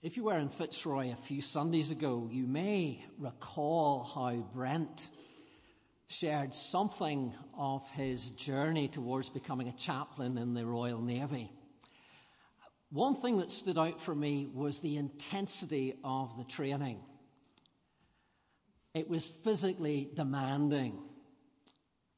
If 0.00 0.16
you 0.16 0.22
were 0.22 0.38
in 0.38 0.48
Fitzroy 0.48 1.10
a 1.10 1.16
few 1.16 1.42
Sundays 1.42 1.90
ago, 1.90 2.28
you 2.30 2.46
may 2.46 3.04
recall 3.18 4.04
how 4.04 4.46
Brent 4.54 5.08
shared 6.06 6.54
something 6.54 7.34
of 7.56 7.90
his 7.90 8.30
journey 8.30 8.86
towards 8.86 9.28
becoming 9.28 9.66
a 9.66 9.72
chaplain 9.72 10.38
in 10.38 10.54
the 10.54 10.64
Royal 10.64 11.02
Navy. 11.02 11.50
One 12.90 13.16
thing 13.16 13.38
that 13.38 13.50
stood 13.50 13.76
out 13.76 14.00
for 14.00 14.14
me 14.14 14.46
was 14.46 14.78
the 14.78 14.96
intensity 14.96 15.94
of 16.04 16.38
the 16.38 16.44
training. 16.44 17.00
It 18.94 19.08
was 19.08 19.26
physically 19.26 20.10
demanding. 20.14 20.96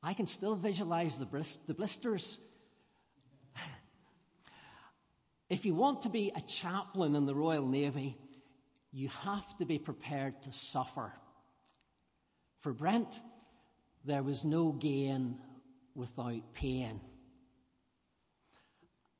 I 0.02 0.12
can 0.12 0.26
still 0.26 0.54
visualize 0.54 1.16
the, 1.16 1.74
blisters 1.74 2.36
if 5.50 5.66
you 5.66 5.74
want 5.74 6.02
to 6.02 6.08
be 6.08 6.32
a 6.34 6.40
chaplain 6.40 7.16
in 7.16 7.26
the 7.26 7.34
Royal 7.34 7.66
Navy, 7.66 8.16
you 8.92 9.08
have 9.08 9.58
to 9.58 9.66
be 9.66 9.78
prepared 9.78 10.40
to 10.42 10.52
suffer. 10.52 11.12
For 12.60 12.72
Brent, 12.72 13.20
there 14.04 14.22
was 14.22 14.44
no 14.44 14.70
gain 14.70 15.38
without 15.94 16.54
pain. 16.54 17.00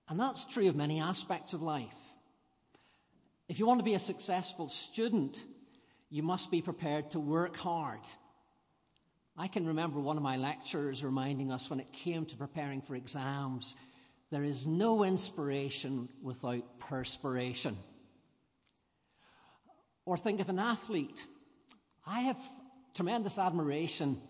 And 0.09 0.19
that's 0.19 0.45
true 0.45 0.69
of 0.69 0.77
many 0.77 1.01
aspects 1.01 1.52
of 1.52 1.62
life. 1.62 1.88
If 3.49 3.59
you 3.59 3.66
want 3.66 3.80
to 3.80 3.85
be 3.85 3.95
a 3.95 3.99
successful 3.99 4.69
student, 4.69 5.45
you 6.10 6.23
must 6.23 6.51
be 6.51 6.62
prepared 6.62 7.10
to 7.10 7.21
work 7.21 7.57
hard. 7.57 8.01
I 9.37 9.49
can 9.49 9.66
remember 9.66 9.99
one 9.99 10.16
of 10.16 10.23
my 10.23 10.37
lecturers 10.37 11.02
reminding 11.02 11.51
us 11.51 11.71
when 11.71 11.80
it 11.80 11.93
came 11.93 12.27
to 12.27 12.37
preparing 12.37 12.83
for 12.83 12.95
exams 12.95 13.74
there 14.30 14.45
is 14.45 14.66
no 14.66 15.02
inspiration 15.02 16.09
without 16.23 16.79
perspiration. 16.79 17.77
Or 20.04 20.16
think 20.16 20.41
of 20.41 20.49
an 20.49 20.59
athlete. 20.59 21.27
I 22.07 22.21
have 22.21 22.38
tremendous 22.95 23.38
admiration 23.38 24.21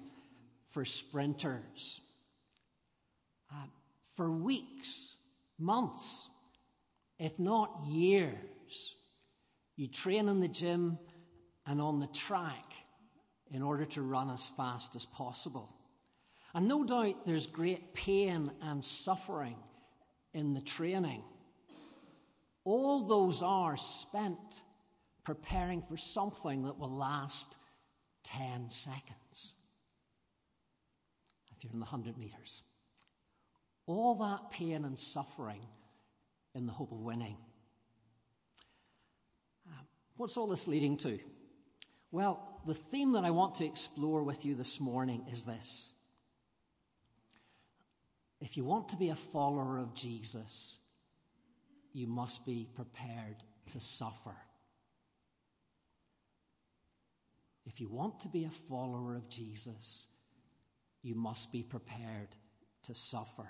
for 0.70 0.84
sprinters. 0.84 2.00
Uh, 3.52 3.66
for 4.16 4.30
weeks, 4.30 5.14
months, 5.58 6.28
if 7.18 7.38
not 7.38 7.84
years, 7.86 8.94
you 9.76 9.86
train 9.86 10.28
in 10.28 10.40
the 10.40 10.48
gym 10.48 10.98
and 11.66 11.80
on 11.80 12.00
the 12.00 12.06
track 12.06 12.72
in 13.50 13.62
order 13.62 13.84
to 13.84 14.02
run 14.02 14.30
as 14.30 14.48
fast 14.50 14.96
as 14.96 15.04
possible. 15.04 15.74
And 16.54 16.66
no 16.66 16.84
doubt 16.84 17.24
there's 17.24 17.46
great 17.46 17.94
pain 17.94 18.50
and 18.62 18.84
suffering 18.84 19.56
in 20.32 20.54
the 20.54 20.60
training. 20.60 21.22
All 22.64 23.06
those 23.06 23.42
hours 23.42 23.80
spent 23.80 24.62
preparing 25.24 25.82
for 25.82 25.96
something 25.96 26.64
that 26.64 26.78
will 26.78 26.90
last 26.90 27.56
10 28.24 28.70
seconds. 28.70 29.54
If 31.56 31.64
you're 31.64 31.72
in 31.72 31.80
the 31.80 31.84
100 31.84 32.16
meters. 32.18 32.62
All 33.86 34.14
that 34.16 34.50
pain 34.50 34.84
and 34.84 34.98
suffering 34.98 35.62
in 36.54 36.66
the 36.66 36.72
hope 36.72 36.92
of 36.92 37.00
winning. 37.00 37.36
Um, 39.66 39.86
what's 40.16 40.36
all 40.36 40.46
this 40.46 40.68
leading 40.68 40.96
to? 40.98 41.18
Well, 42.12 42.60
the 42.66 42.74
theme 42.74 43.12
that 43.12 43.24
I 43.24 43.30
want 43.30 43.56
to 43.56 43.66
explore 43.66 44.22
with 44.22 44.44
you 44.44 44.54
this 44.54 44.80
morning 44.80 45.26
is 45.30 45.44
this 45.44 45.89
if 48.40 48.56
you 48.56 48.64
want 48.64 48.88
to 48.90 48.96
be 48.96 49.10
a 49.10 49.14
follower 49.14 49.78
of 49.78 49.94
Jesus, 49.94 50.78
you 51.92 52.06
must 52.06 52.46
be 52.46 52.68
prepared 52.74 53.36
to 53.72 53.80
suffer. 53.80 54.34
If 57.66 57.80
you 57.80 57.88
want 57.88 58.20
to 58.20 58.28
be 58.28 58.44
a 58.44 58.50
follower 58.50 59.14
of 59.14 59.28
Jesus, 59.28 60.06
you 61.02 61.14
must 61.14 61.52
be 61.52 61.62
prepared 61.62 62.28
to 62.84 62.94
suffer. 62.94 63.48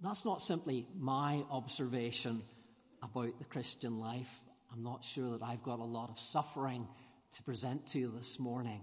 That's 0.00 0.24
not 0.24 0.42
simply 0.42 0.86
my 0.98 1.44
observation 1.50 2.42
about 3.02 3.38
the 3.38 3.44
Christian 3.44 3.98
life. 4.00 4.40
I'm 4.72 4.82
not 4.82 5.04
sure 5.04 5.38
that 5.38 5.44
I've 5.44 5.62
got 5.62 5.78
a 5.78 5.84
lot 5.84 6.10
of 6.10 6.18
suffering 6.18 6.86
to 7.34 7.42
present 7.42 7.86
to 7.88 7.98
you 7.98 8.12
this 8.16 8.38
morning. 8.38 8.80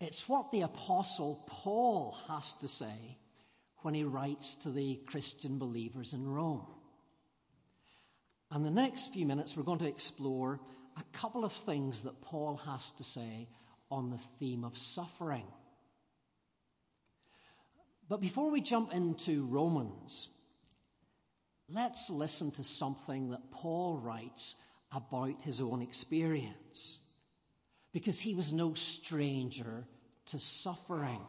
It's 0.00 0.28
what 0.28 0.50
the 0.50 0.62
Apostle 0.62 1.42
Paul 1.48 2.16
has 2.28 2.54
to 2.54 2.68
say 2.68 3.18
when 3.78 3.94
he 3.94 4.04
writes 4.04 4.54
to 4.56 4.70
the 4.70 4.96
Christian 5.06 5.58
believers 5.58 6.12
in 6.12 6.26
Rome. 6.26 6.66
And 8.50 8.64
the 8.64 8.70
next 8.70 9.12
few 9.12 9.26
minutes, 9.26 9.56
we're 9.56 9.64
going 9.64 9.80
to 9.80 9.88
explore 9.88 10.60
a 10.96 11.16
couple 11.16 11.44
of 11.44 11.52
things 11.52 12.02
that 12.02 12.22
Paul 12.22 12.56
has 12.64 12.90
to 12.92 13.04
say 13.04 13.48
on 13.90 14.10
the 14.10 14.18
theme 14.18 14.64
of 14.64 14.78
suffering. 14.78 15.46
But 18.08 18.20
before 18.20 18.50
we 18.50 18.60
jump 18.60 18.92
into 18.94 19.44
Romans, 19.46 20.28
let's 21.68 22.08
listen 22.08 22.50
to 22.52 22.64
something 22.64 23.30
that 23.30 23.50
Paul 23.50 23.98
writes 23.98 24.54
about 24.92 25.42
his 25.42 25.60
own 25.60 25.82
experience 25.82 26.98
because 27.98 28.20
he 28.20 28.36
was 28.36 28.52
no 28.52 28.74
stranger 28.74 29.84
to 30.24 30.38
suffering. 30.38 31.20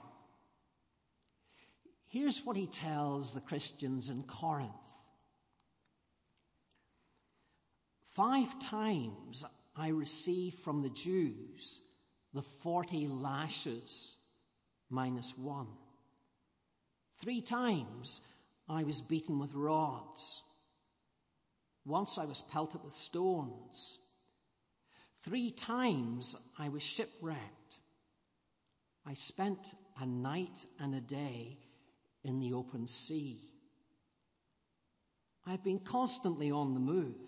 Here's 2.10 2.46
what 2.46 2.56
he 2.56 2.68
tells 2.68 3.34
the 3.34 3.42
Christians 3.42 4.12
in 4.12 4.22
Corinth 4.22 4.70
Five 8.04 8.60
times 8.60 9.46
I 9.76 9.88
received 9.88 10.60
from 10.60 10.84
the 10.84 10.92
Jews 10.92 11.82
the 12.36 12.44
40 12.44 13.08
lashes 13.08 14.18
minus 14.92 15.36
one. 15.36 15.70
Three 17.20 17.42
times 17.42 18.22
I 18.68 18.84
was 18.84 19.02
beaten 19.02 19.40
with 19.40 19.56
rods. 19.56 20.44
Once 21.84 22.20
I 22.20 22.26
was 22.26 22.42
pelted 22.42 22.84
with 22.84 22.94
stones. 22.94 23.98
Three 25.22 25.52
times 25.52 26.36
I 26.58 26.70
was 26.70 26.82
shipwrecked. 26.82 27.80
I 29.06 29.14
spent 29.14 29.76
a 30.00 30.06
night 30.06 30.66
and 30.80 30.96
a 30.96 31.02
day 31.02 31.58
in 32.24 32.40
the 32.40 32.54
open 32.54 32.88
sea. 32.88 33.42
I've 35.46 35.64
been 35.64 35.80
constantly 35.80 36.52
on 36.52 36.74
the 36.74 36.80
move. 36.80 37.28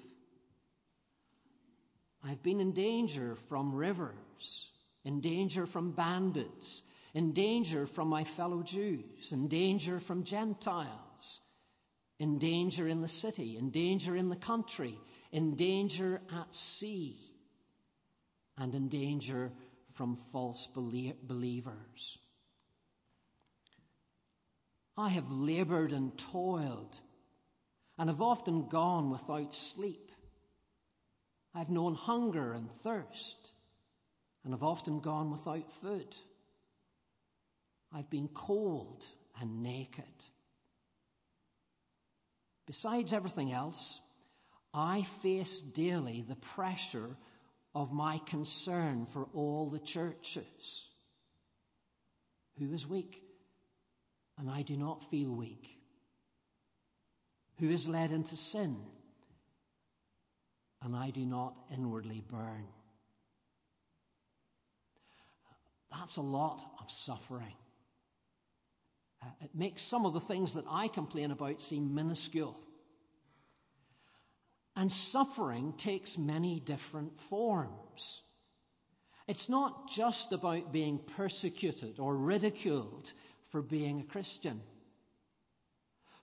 I've 2.24 2.44
been 2.44 2.60
in 2.62 2.72
danger 2.72 3.36
from 3.36 3.74
rivers, 3.74 4.70
in 5.04 5.20
danger 5.20 5.66
from 5.66 5.92
bandits, 5.92 6.84
in 7.14 7.34
danger 7.34 7.86
from 7.86 8.08
my 8.08 8.24
fellow 8.24 8.62
Jews, 8.62 9.32
in 9.32 9.48
danger 9.48 10.00
from 10.00 10.24
Gentiles, 10.24 11.42
in 12.20 12.38
danger 12.38 12.88
in 12.88 13.02
the 13.02 13.08
city, 13.08 13.58
in 13.58 13.70
danger 13.70 14.16
in 14.16 14.30
the 14.30 14.36
country, 14.36 14.98
in 15.32 15.56
danger 15.56 16.22
at 16.32 16.54
sea 16.54 17.31
and 18.58 18.76
in 18.76 18.90
danger 18.90 19.52
from 19.94 20.16
false 20.16 20.68
believers. 20.68 22.18
I 24.98 25.10
have 25.10 25.32
labored 25.32 25.94
and 25.94 26.18
toiled 26.18 27.00
and 27.98 28.10
have 28.10 28.22
often 28.22 28.68
gone 28.68 29.10
without 29.10 29.54
sleep. 29.54 30.12
I've 31.54 31.70
known 31.70 31.96
hunger 31.96 32.54
and 32.54 32.72
thirst 32.72 33.52
and 34.44 34.54
have 34.54 34.64
often 34.64 35.00
gone 35.00 35.32
without 35.32 35.72
food. 35.72 36.16
I've 37.94 38.10
been 38.10 38.30
cold 38.30 39.06
and 39.40 39.62
naked. 39.62 40.06
Besides 42.66 43.12
everything 43.12 43.52
else, 43.52 44.00
I 44.74 45.04
face 45.04 45.60
daily 45.60 46.24
the 46.28 46.36
pressure 46.36 47.18
of 47.74 47.92
my 47.92 48.20
concern 48.26 49.06
for 49.06 49.28
all 49.34 49.70
the 49.70 49.80
churches. 49.80 50.90
Who 52.60 52.72
is 52.74 52.88
weak? 52.88 53.24
And 54.38 54.50
I 54.50 54.62
do 54.62 54.76
not 54.76 55.10
feel 55.10 55.32
weak. 55.32 55.78
Who 57.60 57.70
is 57.70 57.88
led 57.88 58.12
into 58.12 58.36
sin? 58.36 58.78
And 60.84 60.96
I 60.96 61.12
do 61.12 61.26
not 61.26 61.56
inwardly 61.72 62.24
burn. 62.28 62.68
That's 65.92 66.18
a 66.18 66.22
lot 66.22 66.64
of 66.80 66.90
suffering. 66.90 67.54
Uh, 69.22 69.28
it 69.42 69.52
makes 69.54 69.82
some 69.82 70.06
of 70.06 70.14
the 70.14 70.20
things 70.20 70.54
that 70.56 70.66
I 70.70 70.88
complain 70.88 71.32
about 71.32 71.62
seem 71.62 71.94
minuscule. 71.94 72.58
And 74.82 74.92
suffering 74.92 75.74
takes 75.78 76.18
many 76.18 76.60
different 76.60 77.20
forms. 77.20 78.24
It's 79.28 79.48
not 79.48 79.88
just 79.88 80.32
about 80.32 80.74
being 80.74 80.98
persecuted 80.98 82.00
or 82.00 82.18
ridiculed 82.18 83.14
for 83.52 83.62
being 83.62 84.00
a 84.00 84.12
Christian. 84.12 84.60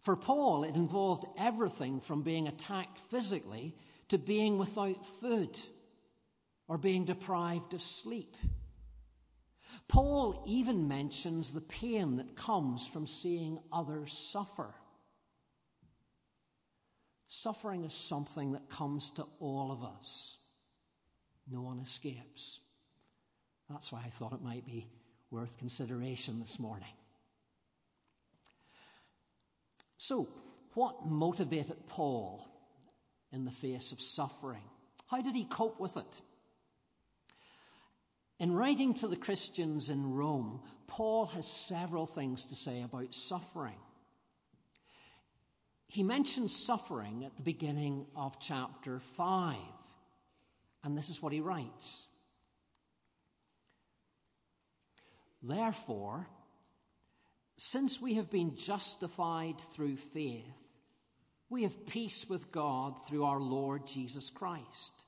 For 0.01 0.17
Paul, 0.17 0.65
it 0.65 0.75
involved 0.75 1.25
everything 1.39 2.01
from 2.01 2.23
being 2.23 2.49
attacked 2.49 2.99
physically 2.99 3.77
to 4.09 4.19
being 4.19 4.59
without 4.59 5.07
food 5.07 5.57
or 6.67 6.79
being 6.79 7.05
deprived 7.05 7.75
of 7.75 7.83
sleep. 7.83 8.37
Paul 9.87 10.43
even 10.49 10.89
mentions 10.89 11.53
the 11.53 11.61
pain 11.61 12.17
that 12.17 12.35
comes 12.35 12.89
from 12.89 13.07
seeing 13.07 13.61
others 13.73 14.13
suffer. 14.19 14.75
Suffering 17.29 17.85
is 17.85 17.93
something 17.93 18.53
that 18.53 18.69
comes 18.71 19.11
to 19.11 19.27
all 19.39 19.71
of 19.71 19.85
us. 19.85 20.39
No 21.51 21.61
one 21.61 21.79
escapes. 21.79 22.61
That's 23.69 23.93
why 23.93 24.03
I 24.05 24.09
thought 24.09 24.33
it 24.33 24.43
might 24.43 24.65
be 24.65 24.87
worth 25.31 25.59
consideration 25.59 26.41
this 26.41 26.59
morning. 26.59 26.89
So, 29.99 30.29
what 30.73 31.07
motivated 31.07 31.87
Paul 31.87 32.47
in 33.31 33.45
the 33.45 33.51
face 33.51 33.93
of 33.93 34.01
suffering? 34.01 34.63
How 35.09 35.21
did 35.21 35.35
he 35.35 35.45
cope 35.45 35.79
with 35.79 35.99
it? 35.99 36.23
In 38.39 38.55
writing 38.55 38.95
to 38.95 39.09
the 39.09 39.17
Christians 39.17 39.91
in 39.91 40.15
Rome, 40.15 40.61
Paul 40.87 41.27
has 41.27 41.47
several 41.47 42.07
things 42.07 42.47
to 42.47 42.55
say 42.55 42.83
about 42.83 43.15
suffering. 43.15 43.77
He 45.89 46.03
mentions 46.03 46.55
suffering 46.55 47.25
at 47.25 47.37
the 47.37 47.43
beginning 47.43 48.07
of 48.15 48.39
chapter 48.39 49.01
5, 49.01 49.57
and 50.85 50.97
this 50.97 51.09
is 51.09 51.23
what 51.23 51.33
he 51.33 51.41
writes 51.41 52.07
Therefore, 55.43 56.29
since 57.57 58.01
we 58.01 58.15
have 58.15 58.31
been 58.31 58.55
justified 58.55 59.61
through 59.61 59.97
faith, 59.97 60.45
we 61.49 61.63
have 61.63 61.87
peace 61.87 62.29
with 62.29 62.53
God 62.53 63.07
through 63.07 63.25
our 63.25 63.41
Lord 63.41 63.87
Jesus 63.87 64.29
Christ, 64.29 65.07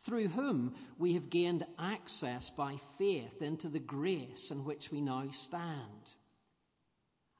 through 0.00 0.28
whom 0.28 0.76
we 0.98 1.14
have 1.14 1.30
gained 1.30 1.66
access 1.80 2.48
by 2.48 2.76
faith 2.96 3.42
into 3.42 3.66
the 3.68 3.80
grace 3.80 4.52
in 4.52 4.64
which 4.64 4.92
we 4.92 5.00
now 5.00 5.30
stand. 5.32 6.14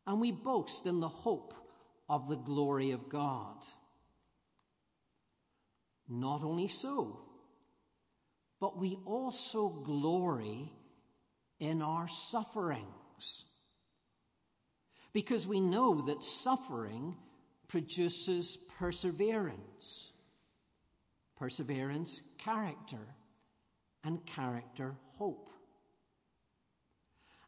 And 0.05 0.21
we 0.21 0.33
boast 0.33 0.87
in 0.87 0.99
the 0.99 1.09
hope 1.09 1.55
of 2.09 2.29
the 2.29 2.37
glory 2.37 2.93
of 2.93 3.09
God. 3.09 3.65
Not 6.09 6.43
only 6.43 6.69
so, 6.69 7.21
but 8.61 8.79
we 8.79 8.99
also 9.05 9.69
glory 9.69 10.73
in 11.59 11.83
our 11.83 12.09
sufferings 12.09 13.45
because 15.13 15.47
we 15.47 15.61
know 15.61 16.03
that 16.03 16.25
suffering 16.25 17.17
produces 17.69 18.59
perseverance. 18.79 20.13
Perseverance, 21.37 22.21
character, 22.39 23.15
and 24.05 24.25
character, 24.27 24.95
hope. 25.17 25.51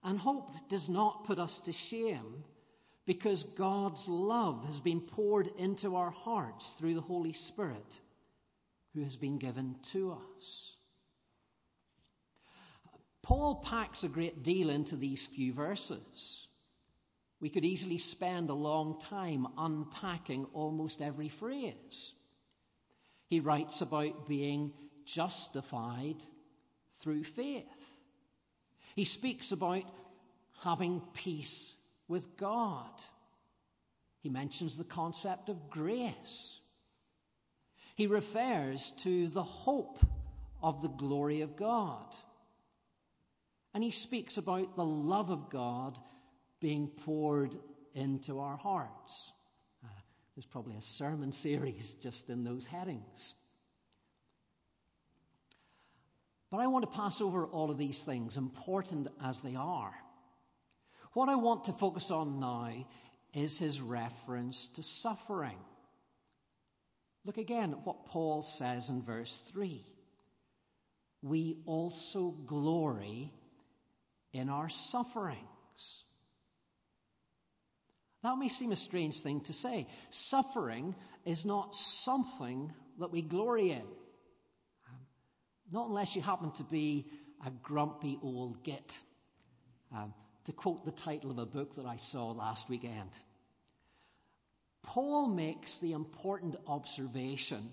And 0.02 0.18
hope 0.18 0.50
does 0.68 0.88
not 0.88 1.24
put 1.24 1.38
us 1.38 1.58
to 1.60 1.72
shame 1.72 2.44
because 3.08 3.42
God's 3.42 4.06
love 4.06 4.66
has 4.66 4.80
been 4.80 5.00
poured 5.00 5.48
into 5.56 5.96
our 5.96 6.10
hearts 6.10 6.68
through 6.68 6.92
the 6.92 7.00
Holy 7.00 7.32
Spirit 7.32 8.00
who 8.94 9.02
has 9.02 9.16
been 9.16 9.38
given 9.38 9.76
to 9.92 10.12
us. 10.12 10.76
Paul 13.22 13.62
packs 13.64 14.04
a 14.04 14.08
great 14.08 14.42
deal 14.42 14.68
into 14.68 14.94
these 14.94 15.26
few 15.26 15.54
verses. 15.54 16.48
We 17.40 17.48
could 17.48 17.64
easily 17.64 17.96
spend 17.96 18.50
a 18.50 18.54
long 18.54 19.00
time 19.00 19.46
unpacking 19.56 20.46
almost 20.52 21.00
every 21.00 21.30
phrase. 21.30 22.12
He 23.26 23.40
writes 23.40 23.80
about 23.80 24.28
being 24.28 24.74
justified 25.06 26.16
through 26.92 27.24
faith. 27.24 28.00
He 28.94 29.04
speaks 29.04 29.50
about 29.50 29.84
having 30.62 31.00
peace 31.14 31.72
with 32.08 32.36
God. 32.36 32.90
He 34.20 34.28
mentions 34.28 34.76
the 34.76 34.84
concept 34.84 35.48
of 35.48 35.70
grace. 35.70 36.60
He 37.94 38.06
refers 38.06 38.92
to 38.98 39.28
the 39.28 39.42
hope 39.42 39.98
of 40.62 40.82
the 40.82 40.88
glory 40.88 41.42
of 41.42 41.56
God. 41.56 42.14
And 43.74 43.84
he 43.84 43.90
speaks 43.90 44.38
about 44.38 44.76
the 44.76 44.84
love 44.84 45.30
of 45.30 45.50
God 45.50 45.98
being 46.60 46.88
poured 46.88 47.54
into 47.94 48.40
our 48.40 48.56
hearts. 48.56 49.32
Uh, 49.84 49.88
there's 50.34 50.46
probably 50.46 50.76
a 50.76 50.82
sermon 50.82 51.30
series 51.30 51.94
just 51.94 52.30
in 52.30 52.42
those 52.44 52.66
headings. 52.66 53.34
But 56.50 56.60
I 56.60 56.66
want 56.66 56.90
to 56.90 56.98
pass 56.98 57.20
over 57.20 57.44
all 57.44 57.70
of 57.70 57.78
these 57.78 58.02
things, 58.02 58.36
important 58.36 59.08
as 59.22 59.42
they 59.42 59.54
are. 59.54 59.94
What 61.18 61.28
I 61.28 61.34
want 61.34 61.64
to 61.64 61.72
focus 61.72 62.12
on 62.12 62.38
now 62.38 62.72
is 63.34 63.58
his 63.58 63.80
reference 63.80 64.68
to 64.76 64.84
suffering. 64.84 65.58
Look 67.24 67.38
again 67.38 67.72
at 67.72 67.84
what 67.84 68.06
Paul 68.06 68.44
says 68.44 68.88
in 68.88 69.02
verse 69.02 69.36
3. 69.50 69.84
We 71.22 71.56
also 71.66 72.36
glory 72.46 73.32
in 74.32 74.48
our 74.48 74.68
sufferings 74.68 76.04
that 78.22 78.38
may 78.38 78.48
seem 78.48 78.70
a 78.70 78.76
strange 78.76 79.18
thing 79.18 79.40
to 79.40 79.52
say. 79.52 79.88
Suffering 80.10 80.94
is 81.24 81.44
not 81.44 81.74
something 81.74 82.72
that 83.00 83.10
we 83.10 83.22
glory 83.22 83.72
in. 83.72 83.88
Um, 84.88 85.00
not 85.72 85.88
unless 85.88 86.14
you 86.14 86.22
happen 86.22 86.52
to 86.52 86.62
be 86.62 87.10
a 87.44 87.50
grumpy 87.50 88.20
old 88.22 88.62
git. 88.62 89.00
Um, 89.92 90.14
to 90.48 90.52
quote 90.54 90.82
the 90.86 90.90
title 90.90 91.30
of 91.30 91.36
a 91.36 91.44
book 91.44 91.74
that 91.74 91.84
I 91.84 91.96
saw 91.96 92.30
last 92.30 92.70
weekend. 92.70 93.10
Paul 94.82 95.28
makes 95.28 95.78
the 95.78 95.92
important 95.92 96.56
observation 96.66 97.68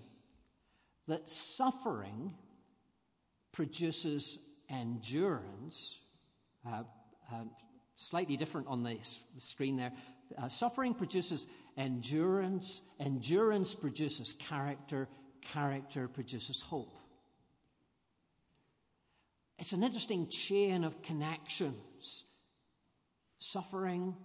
that 1.08 1.30
suffering 1.30 2.34
produces 3.54 4.40
endurance, 4.70 5.98
uh, 6.68 6.84
uh, 7.32 7.44
slightly 7.96 8.36
different 8.36 8.68
on 8.68 8.84
the 8.84 8.98
screen 9.40 9.78
there. 9.78 9.94
Uh, 10.38 10.50
suffering 10.50 10.94
produces 10.94 11.48
endurance, 11.78 12.82
endurance 13.00 13.74
produces 13.74 14.34
character, 14.34 15.08
character 15.42 16.10
produces 16.10 16.60
hope. 16.60 16.98
It's 19.60 19.72
an 19.72 19.82
interesting 19.82 20.28
chain 20.28 20.84
of 20.84 21.02
connections 21.02 21.76
suffering, 23.46 24.16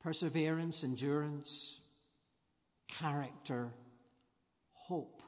perseverance, 0.00 0.82
endurance, 0.82 1.78
character, 2.88 3.70
hope. 4.72 5.22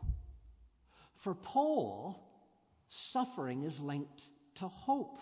For 1.14 1.34
Paul, 1.34 2.20
suffering 2.88 3.62
is 3.62 3.78
linked 3.78 4.26
to 4.56 4.66
hope. 4.66 5.20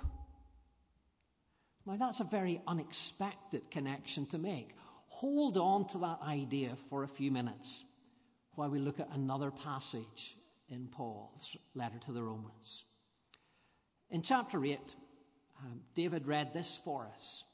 Now, 1.84 1.96
that's 1.96 2.20
a 2.20 2.24
very 2.24 2.62
unexpected 2.66 3.70
connection 3.70 4.24
to 4.26 4.38
make. 4.38 4.74
Hold 5.08 5.58
on 5.58 5.86
to 5.88 5.98
that 5.98 6.20
idea 6.26 6.74
for 6.88 7.02
a 7.02 7.08
few 7.08 7.30
minutes 7.30 7.84
while 8.54 8.70
we 8.70 8.78
look 8.78 8.98
at 8.98 9.10
another 9.12 9.50
passage 9.50 10.36
in 10.68 10.88
Paul's 10.88 11.54
letter 11.74 11.98
to 11.98 12.12
the 12.12 12.22
Romans. 12.22 12.84
In 14.10 14.22
chapter 14.22 14.64
8, 14.64 14.78
um, 15.60 15.80
David 15.94 16.26
read 16.26 16.52
this 16.52 16.80
for 16.84 17.10
us. 17.14 17.44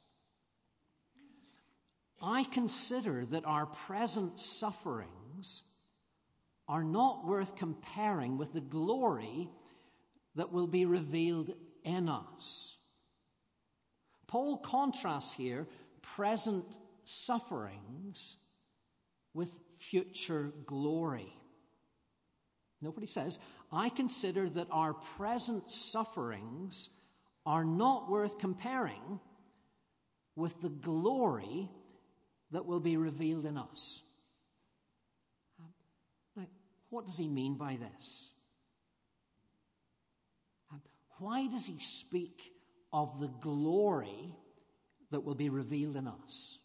I 2.23 2.45
consider 2.45 3.27
that 3.27 3.45
our 3.45 3.67
present 3.67 4.39
sufferings 4.39 5.63
are 6.69 6.85
not 6.85 7.27
worth 7.27 7.57
comparing 7.57 8.39
with 8.39 8.53
the 8.53 8.61
glory 8.61 9.51
that 10.35 10.53
will 10.53 10.67
be 10.67 10.87
revealed 10.87 11.53
in 11.85 12.09
us. 12.09 12.77
Paul 14.27 14.59
contrasts 14.59 15.35
here 15.35 15.67
present 16.03 16.79
sufferings 17.05 18.37
with 19.35 19.59
future 19.79 20.53
glory. 20.67 21.33
Nobody 22.81 23.07
says, 23.07 23.39
I 23.71 23.89
consider 23.89 24.49
that 24.51 24.69
our 24.71 24.95
present 24.95 25.71
sufferings 25.71 26.91
are 27.47 27.65
not 27.65 28.11
worth 28.11 28.39
comparing 28.39 29.21
with 30.37 30.61
the 30.63 30.71
glory 30.71 31.69
that 32.51 32.67
will 32.67 32.81
be 32.81 32.97
revealed 32.97 33.45
in 33.45 33.57
us. 33.59 34.03
Um, 35.61 35.73
now, 36.37 36.47
what 36.91 37.07
does 37.07 37.19
he 37.19 37.29
mean 37.29 37.57
by 37.57 37.77
this? 37.77 38.31
Um, 40.73 40.81
why 41.19 41.47
does 41.47 41.67
he 41.67 41.79
speak 41.79 42.55
of 42.95 43.19
the 43.21 43.29
glory 43.29 44.33
that 45.11 45.25
will 45.25 45.35
be 45.35 45.49
revealed 45.49 45.97
in 45.97 46.07
us. 46.09 46.59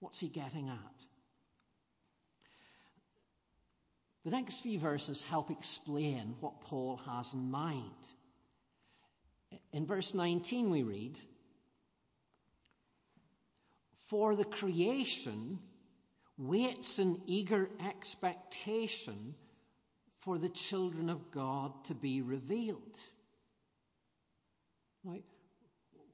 What's 0.00 0.20
he 0.20 0.28
getting 0.28 0.68
at? 0.68 1.04
The 4.24 4.30
next 4.30 4.60
few 4.60 4.78
verses 4.78 5.22
help 5.22 5.50
explain 5.50 6.34
what 6.40 6.60
Paul 6.60 6.98
has 7.06 7.34
in 7.34 7.50
mind. 7.50 7.82
In 9.72 9.86
verse 9.86 10.14
19, 10.14 10.70
we 10.70 10.82
read, 10.82 11.18
For 14.08 14.34
the 14.34 14.44
creation 14.44 15.58
waits 16.36 16.98
in 16.98 17.20
eager 17.26 17.68
expectation 17.86 19.34
for 20.20 20.38
the 20.38 20.48
children 20.48 21.08
of 21.08 21.30
God 21.30 21.84
to 21.84 21.94
be 21.94 22.20
revealed. 22.20 22.98
Now, 25.04 25.16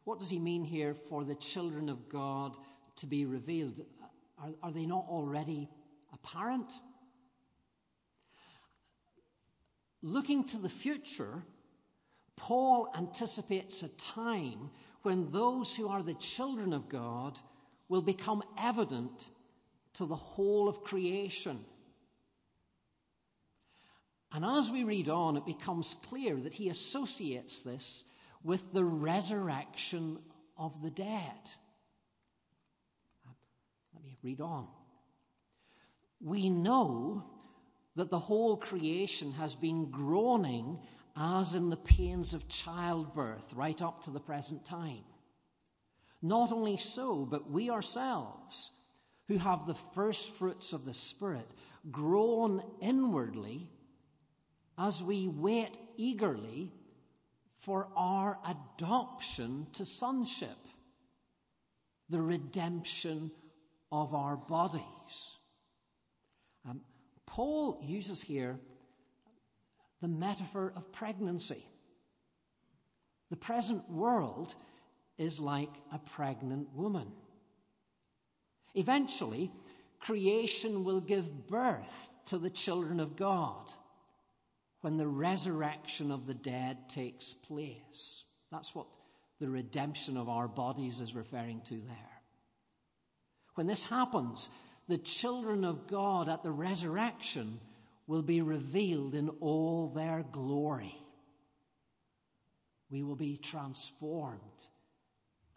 what 0.04 0.18
does 0.20 0.30
he 0.30 0.38
mean 0.38 0.64
here 0.64 0.94
for 0.94 1.24
the 1.24 1.34
children 1.34 1.88
of 1.88 2.08
God 2.08 2.56
to 2.96 3.06
be 3.06 3.24
revealed? 3.24 3.80
Are, 4.38 4.50
are 4.62 4.70
they 4.70 4.86
not 4.86 5.06
already 5.08 5.68
apparent? 6.12 6.70
Looking 10.02 10.44
to 10.44 10.58
the 10.58 10.68
future, 10.68 11.42
Paul 12.36 12.92
anticipates 12.96 13.82
a 13.82 13.88
time 13.88 14.70
when 15.02 15.30
those 15.30 15.74
who 15.74 15.88
are 15.88 16.02
the 16.02 16.14
children 16.14 16.72
of 16.72 16.88
God 16.88 17.38
will 17.88 18.02
become 18.02 18.42
evident 18.58 19.28
to 19.94 20.04
the 20.04 20.16
whole 20.16 20.68
of 20.68 20.84
creation. 20.84 21.64
And 24.32 24.44
as 24.44 24.70
we 24.70 24.84
read 24.84 25.08
on, 25.08 25.36
it 25.36 25.46
becomes 25.46 25.96
clear 26.08 26.36
that 26.36 26.54
he 26.54 26.68
associates 26.68 27.60
this 27.60 28.04
with 28.42 28.72
the 28.72 28.84
resurrection 28.84 30.18
of 30.58 30.82
the 30.82 30.90
dead. 30.90 31.32
Let 33.94 34.04
me 34.04 34.16
read 34.22 34.40
on. 34.40 34.66
We 36.20 36.50
know 36.50 37.24
that 37.94 38.10
the 38.10 38.18
whole 38.18 38.56
creation 38.56 39.32
has 39.32 39.54
been 39.54 39.90
groaning 39.90 40.78
as 41.16 41.54
in 41.54 41.70
the 41.70 41.76
pains 41.76 42.34
of 42.34 42.48
childbirth 42.48 43.54
right 43.54 43.80
up 43.80 44.04
to 44.04 44.10
the 44.10 44.20
present 44.20 44.64
time. 44.64 45.04
Not 46.20 46.52
only 46.52 46.76
so, 46.76 47.24
but 47.24 47.50
we 47.50 47.70
ourselves, 47.70 48.72
who 49.28 49.38
have 49.38 49.66
the 49.66 49.74
first 49.74 50.34
fruits 50.34 50.72
of 50.72 50.84
the 50.84 50.94
Spirit, 50.94 51.48
groan 51.90 52.62
inwardly 52.80 53.68
as 54.78 55.02
we 55.02 55.26
wait 55.28 55.78
eagerly 55.96 56.72
for 57.58 57.88
our 57.96 58.38
adoption 58.46 59.66
to 59.72 59.84
sonship, 59.86 60.58
the 62.10 62.20
redemption 62.20 63.30
of 63.90 64.14
our 64.14 64.36
bodies. 64.36 65.36
Um, 66.68 66.82
Paul 67.26 67.80
uses 67.82 68.20
here 68.20 68.58
the 70.00 70.08
metaphor 70.08 70.72
of 70.76 70.92
pregnancy. 70.92 71.64
The 73.30 73.36
present 73.36 73.90
world 73.90 74.54
is 75.18 75.40
like 75.40 75.72
a 75.92 75.98
pregnant 75.98 76.72
woman. 76.74 77.10
Eventually, 78.74 79.50
creation 80.00 80.84
will 80.84 81.00
give 81.00 81.46
birth 81.48 82.10
to 82.26 82.38
the 82.38 82.50
children 82.50 83.00
of 83.00 83.16
God 83.16 83.72
when 84.82 84.98
the 84.98 85.08
resurrection 85.08 86.10
of 86.10 86.26
the 86.26 86.34
dead 86.34 86.88
takes 86.88 87.32
place. 87.32 88.24
That's 88.52 88.74
what 88.74 88.86
the 89.40 89.48
redemption 89.48 90.16
of 90.16 90.28
our 90.28 90.46
bodies 90.46 91.00
is 91.00 91.14
referring 91.14 91.62
to 91.62 91.74
there. 91.74 92.22
When 93.54 93.66
this 93.66 93.86
happens, 93.86 94.48
the 94.88 94.98
children 94.98 95.64
of 95.64 95.86
God 95.86 96.28
at 96.28 96.42
the 96.42 96.50
resurrection 96.50 97.58
will 98.06 98.22
be 98.22 98.40
revealed 98.40 99.14
in 99.14 99.28
all 99.40 99.88
their 99.88 100.24
glory. 100.30 100.96
We 102.90 103.02
will 103.02 103.16
be 103.16 103.36
transformed 103.36 104.40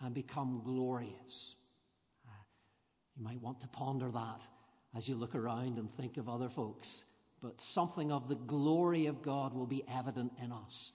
and 0.01 0.13
become 0.13 0.61
glorious. 0.63 1.55
Uh, 2.27 2.31
you 3.15 3.23
might 3.23 3.41
want 3.41 3.61
to 3.61 3.67
ponder 3.67 4.09
that 4.11 4.41
as 4.95 5.07
you 5.07 5.15
look 5.15 5.35
around 5.35 5.77
and 5.77 5.93
think 5.95 6.17
of 6.17 6.27
other 6.27 6.49
folks, 6.49 7.05
but 7.41 7.61
something 7.61 8.11
of 8.11 8.27
the 8.27 8.35
glory 8.35 9.05
of 9.05 9.21
God 9.21 9.53
will 9.53 9.67
be 9.67 9.83
evident 9.93 10.33
in 10.43 10.51
us 10.51 10.91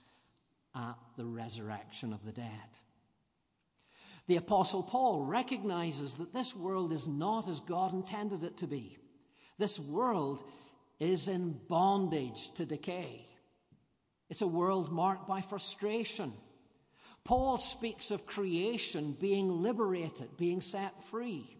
at 0.75 0.95
the 1.15 1.25
resurrection 1.25 2.11
of 2.11 2.25
the 2.25 2.33
dead. 2.33 2.79
The 4.27 4.35
Apostle 4.37 4.83
Paul 4.83 5.21
recognizes 5.21 6.15
that 6.15 6.33
this 6.33 6.55
world 6.55 6.91
is 6.91 7.07
not 7.07 7.47
as 7.47 7.59
God 7.61 7.93
intended 7.93 8.43
it 8.43 8.57
to 8.57 8.67
be. 8.67 8.97
This 9.57 9.79
world 9.79 10.43
is 10.99 11.27
in 11.27 11.59
bondage 11.67 12.53
to 12.55 12.65
decay. 12.65 13.27
It's 14.29 14.41
a 14.41 14.47
world 14.47 14.91
marked 14.91 15.27
by 15.27 15.41
frustration. 15.41 16.33
Paul 17.23 17.57
speaks 17.57 18.11
of 18.11 18.25
creation 18.25 19.15
being 19.19 19.61
liberated, 19.61 20.37
being 20.37 20.61
set 20.61 21.03
free. 21.03 21.57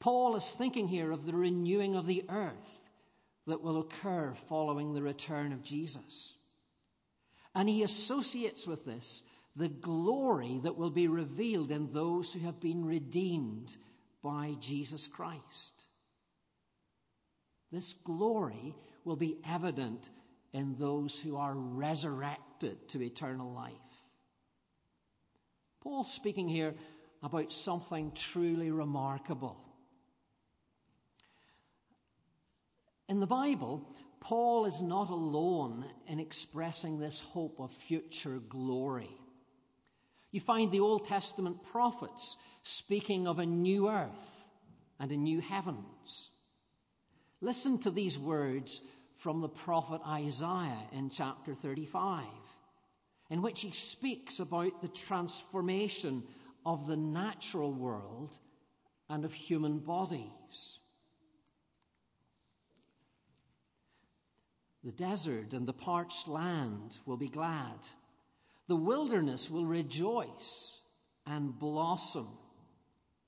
Paul 0.00 0.34
is 0.36 0.50
thinking 0.50 0.88
here 0.88 1.12
of 1.12 1.26
the 1.26 1.34
renewing 1.34 1.94
of 1.94 2.06
the 2.06 2.24
earth 2.28 2.82
that 3.46 3.62
will 3.62 3.80
occur 3.80 4.34
following 4.48 4.92
the 4.92 5.02
return 5.02 5.52
of 5.52 5.62
Jesus. 5.62 6.34
And 7.54 7.68
he 7.68 7.82
associates 7.82 8.66
with 8.66 8.84
this 8.84 9.22
the 9.54 9.68
glory 9.68 10.60
that 10.62 10.76
will 10.76 10.90
be 10.90 11.08
revealed 11.08 11.70
in 11.70 11.92
those 11.92 12.32
who 12.32 12.40
have 12.40 12.60
been 12.60 12.84
redeemed 12.84 13.76
by 14.22 14.56
Jesus 14.60 15.06
Christ. 15.06 15.81
This 17.72 17.94
glory 17.94 18.74
will 19.04 19.16
be 19.16 19.38
evident 19.48 20.10
in 20.52 20.76
those 20.78 21.18
who 21.18 21.36
are 21.36 21.54
resurrected 21.54 22.88
to 22.90 23.02
eternal 23.02 23.50
life. 23.50 23.72
Paul's 25.80 26.12
speaking 26.12 26.48
here 26.48 26.74
about 27.22 27.52
something 27.52 28.12
truly 28.14 28.70
remarkable. 28.70 29.56
In 33.08 33.20
the 33.20 33.26
Bible, 33.26 33.88
Paul 34.20 34.66
is 34.66 34.82
not 34.82 35.10
alone 35.10 35.86
in 36.06 36.20
expressing 36.20 36.98
this 36.98 37.20
hope 37.20 37.58
of 37.58 37.72
future 37.72 38.38
glory. 38.48 39.10
You 40.30 40.40
find 40.40 40.70
the 40.70 40.80
Old 40.80 41.08
Testament 41.08 41.64
prophets 41.64 42.36
speaking 42.62 43.26
of 43.26 43.38
a 43.38 43.46
new 43.46 43.88
earth 43.90 44.46
and 45.00 45.10
a 45.10 45.16
new 45.16 45.40
heavens. 45.40 46.28
Listen 47.42 47.76
to 47.78 47.90
these 47.90 48.20
words 48.20 48.82
from 49.16 49.40
the 49.40 49.48
prophet 49.48 50.00
Isaiah 50.06 50.84
in 50.92 51.10
chapter 51.10 51.56
35, 51.56 52.24
in 53.30 53.42
which 53.42 53.62
he 53.62 53.72
speaks 53.72 54.38
about 54.38 54.80
the 54.80 54.86
transformation 54.86 56.22
of 56.64 56.86
the 56.86 56.96
natural 56.96 57.72
world 57.72 58.38
and 59.10 59.24
of 59.24 59.34
human 59.34 59.80
bodies. 59.80 60.78
The 64.84 64.92
desert 64.92 65.52
and 65.52 65.66
the 65.66 65.72
parched 65.72 66.28
land 66.28 66.98
will 67.06 67.16
be 67.16 67.28
glad. 67.28 67.78
The 68.68 68.76
wilderness 68.76 69.50
will 69.50 69.66
rejoice 69.66 70.78
and 71.26 71.58
blossom. 71.58 72.28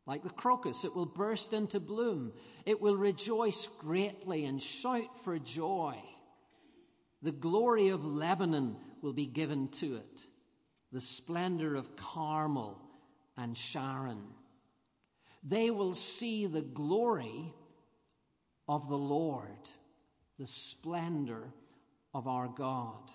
Like 0.07 0.23
the 0.23 0.31
crocus, 0.31 0.85
it 0.85 0.95
will 0.95 1.07
burst 1.07 1.53
into 1.53 1.81
bloom. 1.81 2.33
It 2.67 2.81
will 2.81 2.97
rejoice 2.97 3.69
greatly 3.79 4.45
and 4.45 4.61
shout 4.61 5.17
for 5.25 5.39
joy. 5.39 5.97
The 7.23 7.33
glory 7.33 7.89
of 7.89 8.05
Lebanon 8.05 8.77
will 9.01 9.15
be 9.15 9.27
given 9.27 9.69
to 9.69 9.97
it, 9.97 10.27
the 10.93 11.01
splendor 11.01 11.75
of 11.75 11.97
Carmel 11.97 12.79
and 13.37 13.57
Sharon. 13.57 14.23
They 15.43 15.71
will 15.71 15.95
see 15.95 16.47
the 16.47 16.63
glory 16.63 17.55
of 18.69 18.89
the 18.89 18.99
Lord, 18.99 19.71
the 20.39 20.47
splendor 20.47 21.53
of 22.13 22.29
our 22.29 22.49
God. 22.49 23.11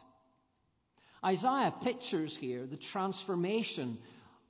Isaiah 1.23 1.73
pictures 1.83 2.35
here 2.35 2.65
the 2.65 2.77
transformation 2.77 3.97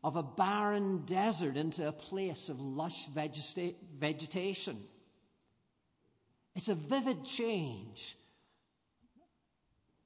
of 0.04 0.16
a 0.16 0.24
barren 0.24 1.04
desert 1.06 1.58
into 1.58 1.88
a 1.88 1.92
place 1.92 2.50
of 2.50 2.60
lush 2.60 3.08
vegeta- 3.10 3.76
vegetation. 3.98 4.78
It's 6.56 6.70
a 6.70 6.76
vivid 6.76 7.26
change, 7.26 8.18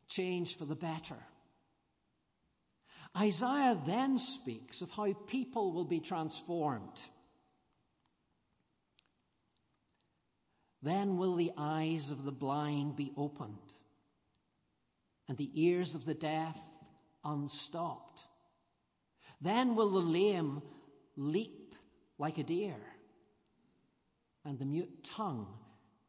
change 0.07 0.57
for 0.57 0.65
the 0.65 0.75
better. 0.75 1.17
Isaiah 3.15 3.79
then 3.85 4.17
speaks 4.17 4.81
of 4.81 4.89
how 4.89 5.13
people 5.13 5.71
will 5.71 5.85
be 5.85 5.99
transformed. 5.99 7.01
Then 10.81 11.17
will 11.17 11.35
the 11.35 11.51
eyes 11.55 12.11
of 12.11 12.23
the 12.23 12.31
blind 12.31 12.95
be 12.95 13.13
opened, 13.15 13.73
and 15.29 15.37
the 15.37 15.51
ears 15.53 15.95
of 15.95 16.05
the 16.05 16.13
deaf 16.15 16.57
unstopped. 17.23 18.23
Then 19.43 19.75
will 19.75 19.89
the 19.89 19.99
lame 19.99 20.61
leap 21.17 21.75
like 22.17 22.37
a 22.37 22.43
deer, 22.43 22.77
and 24.45 24.57
the 24.57 24.65
mute 24.65 25.03
tongue 25.03 25.47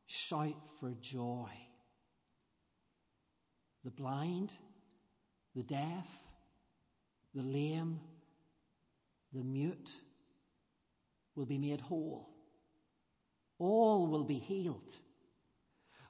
shout 0.07 0.55
for 0.79 0.93
joy. 1.00 1.50
The 3.83 3.91
blind, 3.91 4.53
the 5.57 5.64
deaf, 5.64 6.07
the 7.35 7.43
lame, 7.43 7.99
the 9.33 9.43
mute 9.43 9.91
will 11.35 11.47
be 11.47 11.59
made 11.59 11.81
whole. 11.81 12.31
All 13.59 14.07
will 14.07 14.25
be 14.25 14.38
healed. 14.38 14.93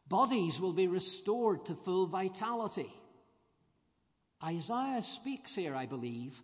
Bodies 0.07 0.61
will 0.61 0.75
be 0.75 0.89
restored 0.89 1.65
to 1.65 1.75
full 1.75 2.07
vitality. 2.07 2.93
Isaiah 4.43 5.03
speaks 5.03 5.55
here, 5.55 5.75
I 5.75 5.87
believe, 5.87 6.43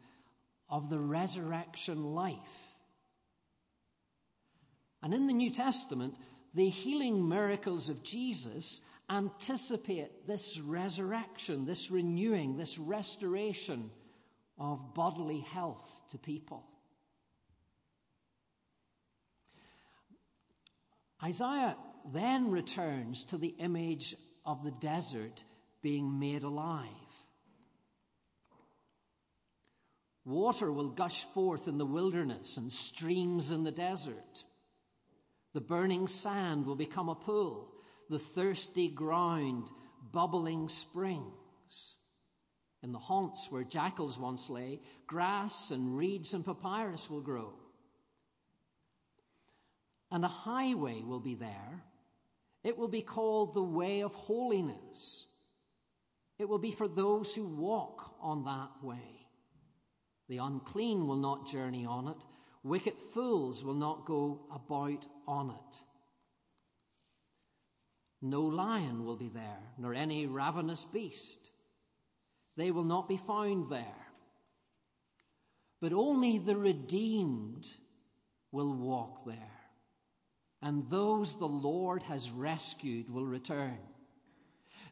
of 0.70 0.88
the 0.88 0.98
resurrection 0.98 2.14
life. 2.14 2.38
And 5.02 5.12
in 5.12 5.26
the 5.26 5.32
New 5.32 5.50
Testament, 5.50 6.14
the 6.54 6.68
healing 6.68 7.28
miracles 7.28 7.88
of 7.88 8.02
Jesus 8.02 8.80
anticipate 9.08 10.26
this 10.26 10.60
resurrection, 10.60 11.66
this 11.66 11.90
renewing, 11.90 12.56
this 12.56 12.78
restoration 12.78 13.90
of 14.58 14.94
bodily 14.94 15.40
health 15.40 16.02
to 16.10 16.18
people. 16.18 16.64
Isaiah 21.22 21.76
then 22.12 22.50
returns 22.50 23.24
to 23.24 23.36
the 23.36 23.54
image 23.58 24.14
of 24.44 24.62
the 24.64 24.70
desert 24.70 25.44
being 25.82 26.18
made 26.18 26.42
alive. 26.42 26.86
Water 30.24 30.70
will 30.70 30.90
gush 30.90 31.24
forth 31.24 31.66
in 31.66 31.78
the 31.78 31.86
wilderness 31.86 32.56
and 32.56 32.70
streams 32.70 33.50
in 33.50 33.64
the 33.64 33.70
desert. 33.70 34.44
The 35.52 35.60
burning 35.60 36.06
sand 36.06 36.66
will 36.66 36.76
become 36.76 37.08
a 37.08 37.14
pool, 37.14 37.72
the 38.08 38.18
thirsty 38.18 38.88
ground, 38.88 39.68
bubbling 40.12 40.68
springs. 40.68 41.94
In 42.82 42.92
the 42.92 42.98
haunts 42.98 43.50
where 43.50 43.64
jackals 43.64 44.18
once 44.18 44.48
lay, 44.48 44.80
grass 45.06 45.70
and 45.70 45.96
reeds 45.96 46.34
and 46.34 46.44
papyrus 46.44 47.10
will 47.10 47.20
grow. 47.20 47.52
And 50.10 50.24
a 50.24 50.28
highway 50.28 51.02
will 51.02 51.20
be 51.20 51.34
there. 51.34 51.84
It 52.64 52.76
will 52.76 52.88
be 52.88 53.02
called 53.02 53.54
the 53.54 53.62
way 53.62 54.00
of 54.00 54.14
holiness. 54.14 55.26
It 56.38 56.48
will 56.48 56.58
be 56.58 56.72
for 56.72 56.88
those 56.88 57.34
who 57.34 57.46
walk 57.46 58.14
on 58.20 58.44
that 58.44 58.70
way. 58.82 59.19
The 60.30 60.38
unclean 60.38 61.08
will 61.08 61.16
not 61.16 61.48
journey 61.48 61.84
on 61.84 62.06
it. 62.06 62.16
Wicked 62.62 62.96
fools 62.96 63.64
will 63.64 63.74
not 63.74 64.06
go 64.06 64.42
about 64.54 65.04
on 65.26 65.50
it. 65.50 65.80
No 68.22 68.42
lion 68.42 69.04
will 69.04 69.16
be 69.16 69.28
there, 69.28 69.58
nor 69.76 69.92
any 69.92 70.26
ravenous 70.26 70.84
beast. 70.84 71.50
They 72.56 72.70
will 72.70 72.84
not 72.84 73.08
be 73.08 73.16
found 73.16 73.70
there. 73.70 74.06
But 75.80 75.92
only 75.92 76.38
the 76.38 76.56
redeemed 76.56 77.66
will 78.52 78.72
walk 78.72 79.24
there, 79.26 79.58
and 80.62 80.88
those 80.90 81.38
the 81.38 81.48
Lord 81.48 82.02
has 82.04 82.30
rescued 82.30 83.10
will 83.10 83.26
return. 83.26 83.78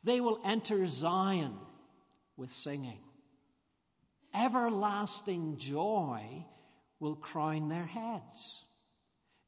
They 0.02 0.20
will 0.20 0.40
enter 0.44 0.84
Zion 0.86 1.54
with 2.36 2.50
singing. 2.50 2.98
Everlasting 4.34 5.56
joy 5.56 6.46
will 7.00 7.16
crown 7.16 7.68
their 7.68 7.86
heads. 7.86 8.64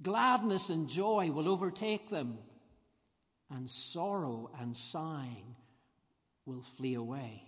Gladness 0.02 0.70
and 0.70 0.88
joy 0.88 1.30
will 1.30 1.48
overtake 1.48 2.08
them, 2.08 2.38
and 3.50 3.68
sorrow 3.68 4.50
and 4.58 4.76
sighing 4.76 5.56
will 6.46 6.62
flee 6.62 6.94
away. 6.94 7.44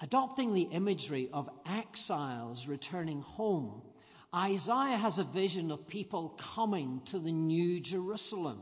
Adopting 0.00 0.54
the 0.54 0.62
imagery 0.62 1.28
of 1.32 1.50
exiles 1.66 2.66
returning 2.66 3.20
home, 3.20 3.82
Isaiah 4.34 4.96
has 4.96 5.18
a 5.18 5.24
vision 5.24 5.70
of 5.70 5.88
people 5.88 6.30
coming 6.38 7.02
to 7.06 7.18
the 7.18 7.32
new 7.32 7.80
Jerusalem, 7.80 8.60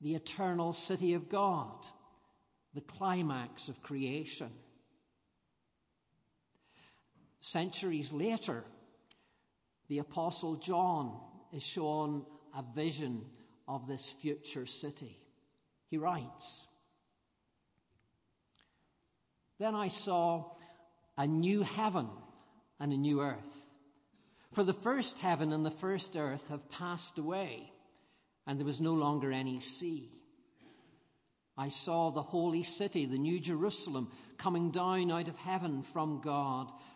the 0.00 0.14
eternal 0.14 0.72
city 0.72 1.14
of 1.14 1.28
God, 1.28 1.86
the 2.74 2.80
climax 2.80 3.68
of 3.68 3.82
creation. 3.82 4.50
Centuries 7.42 8.12
later, 8.12 8.62
the 9.88 9.98
Apostle 9.98 10.54
John 10.54 11.18
is 11.52 11.64
shown 11.64 12.24
a 12.56 12.62
vision 12.62 13.24
of 13.66 13.88
this 13.88 14.12
future 14.12 14.64
city. 14.64 15.18
He 15.90 15.98
writes 15.98 16.64
Then 19.58 19.74
I 19.74 19.88
saw 19.88 20.52
a 21.18 21.26
new 21.26 21.62
heaven 21.64 22.08
and 22.78 22.92
a 22.92 22.96
new 22.96 23.20
earth. 23.20 23.74
For 24.52 24.62
the 24.62 24.72
first 24.72 25.18
heaven 25.18 25.52
and 25.52 25.66
the 25.66 25.70
first 25.72 26.14
earth 26.14 26.48
have 26.48 26.70
passed 26.70 27.18
away, 27.18 27.72
and 28.46 28.56
there 28.56 28.64
was 28.64 28.80
no 28.80 28.94
longer 28.94 29.32
any 29.32 29.58
sea. 29.58 30.12
I 31.58 31.70
saw 31.70 32.10
the 32.10 32.22
holy 32.22 32.62
city, 32.62 33.04
the 33.04 33.18
new 33.18 33.40
Jerusalem, 33.40 34.12
coming 34.38 34.70
down 34.70 35.10
out 35.10 35.26
of 35.26 35.36
heaven 35.36 35.82
from 35.82 36.20
God 36.20 36.72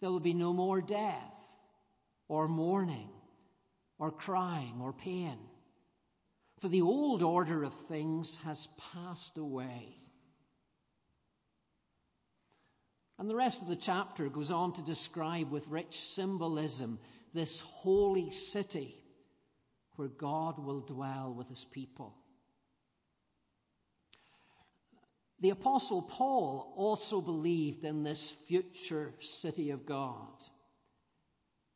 There 0.00 0.10
will 0.10 0.20
be 0.20 0.34
no 0.34 0.52
more 0.52 0.80
death, 0.80 1.38
or 2.28 2.46
mourning, 2.46 3.10
or 3.98 4.10
crying, 4.10 4.80
or 4.80 4.92
pain. 4.92 5.38
For 6.58 6.68
the 6.68 6.82
old 6.82 7.22
order 7.22 7.62
of 7.62 7.74
things 7.74 8.38
has 8.44 8.68
passed 8.92 9.38
away. 9.38 9.96
And 13.18 13.28
the 13.28 13.36
rest 13.36 13.62
of 13.62 13.68
the 13.68 13.76
chapter 13.76 14.28
goes 14.28 14.50
on 14.50 14.72
to 14.74 14.82
describe 14.82 15.50
with 15.50 15.66
rich 15.68 15.98
symbolism 15.98 17.00
this 17.34 17.60
holy 17.60 18.30
city 18.30 18.94
where 19.96 20.08
God 20.08 20.64
will 20.64 20.80
dwell 20.80 21.34
with 21.36 21.48
his 21.48 21.64
people. 21.64 22.14
The 25.40 25.50
Apostle 25.50 26.02
Paul 26.02 26.72
also 26.76 27.20
believed 27.20 27.84
in 27.84 28.02
this 28.02 28.30
future 28.30 29.14
city 29.20 29.70
of 29.70 29.86
God. 29.86 30.26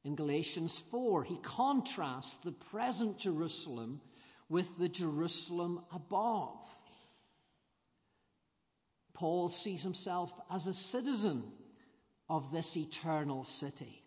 In 0.05 0.17
Galatians 0.17 0.83
4, 0.91 1.23
he 1.23 1.37
contrasts 1.43 2.37
the 2.37 2.51
present 2.51 3.19
Jerusalem 3.19 4.01
with 4.49 4.77
the 4.79 4.89
Jerusalem 4.89 5.85
above. 5.93 6.61
Paul 9.15 9.49
sees 9.49 9.85
himself 9.85 10.33
as 10.51 10.67
a 10.67 10.75
citizen 10.75 11.45
of 12.29 12.51
this 12.51 12.77
eternal 12.77 13.45
city. 13.45 14.03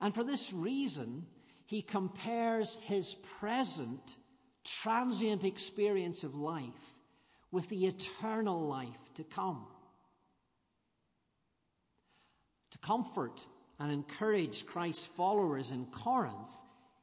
And 0.00 0.14
for 0.14 0.22
this 0.22 0.52
reason, 0.52 1.26
he 1.66 1.82
compares 1.82 2.76
his 2.82 3.16
present 3.16 4.16
transient 4.62 5.42
experience 5.42 6.22
of 6.22 6.36
life 6.36 6.97
with 7.50 7.68
the 7.68 7.86
eternal 7.86 8.66
life 8.66 9.12
to 9.14 9.24
come. 9.24 9.66
To 12.72 12.78
comfort 12.78 13.46
and 13.78 13.90
encourage 13.90 14.66
Christ's 14.66 15.06
followers 15.06 15.72
in 15.72 15.86
Corinth, 15.86 16.50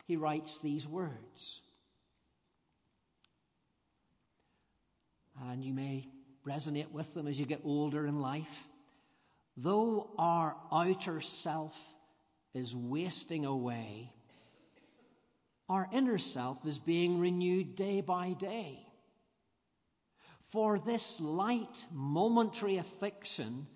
he 0.05 0.15
writes 0.15 0.59
these 0.59 0.87
words. 0.87 1.61
And 5.49 5.63
you 5.63 5.73
may 5.73 6.07
resonate 6.45 6.91
with 6.91 7.13
them 7.13 7.27
as 7.27 7.39
you 7.39 7.45
get 7.45 7.61
older 7.63 8.05
in 8.05 8.19
life. 8.19 8.67
Though 9.57 10.11
our 10.17 10.55
outer 10.71 11.21
self 11.21 11.77
is 12.53 12.75
wasting 12.75 13.45
away, 13.45 14.11
our 15.67 15.89
inner 15.91 16.17
self 16.17 16.65
is 16.65 16.77
being 16.77 17.19
renewed 17.19 17.75
day 17.75 18.01
by 18.01 18.33
day. 18.33 18.84
For 20.51 20.77
this 20.77 21.19
light 21.19 21.85
momentary 21.91 22.77
affliction 22.77 23.67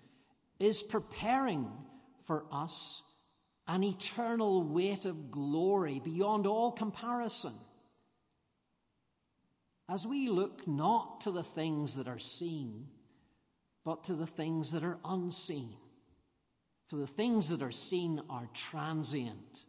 is 0.58 0.82
preparing 0.82 1.70
for 2.22 2.44
us 2.52 3.02
an 3.66 3.82
eternal 3.82 4.62
weight 4.62 5.04
of 5.04 5.30
glory 5.30 6.00
beyond 6.02 6.46
all 6.46 6.72
comparison. 6.72 7.54
As 9.88 10.06
we 10.06 10.28
look 10.28 10.66
not 10.68 11.22
to 11.22 11.32
the 11.32 11.42
things 11.42 11.96
that 11.96 12.06
are 12.06 12.18
seen, 12.18 12.86
but 13.84 14.04
to 14.04 14.14
the 14.14 14.26
things 14.26 14.70
that 14.72 14.84
are 14.84 14.98
unseen. 15.04 15.74
For 16.86 16.96
the 16.96 17.06
things 17.06 17.48
that 17.48 17.62
are 17.62 17.72
seen 17.72 18.20
are 18.30 18.48
transient, 18.54 19.64